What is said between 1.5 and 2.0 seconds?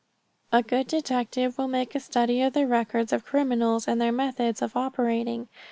will make a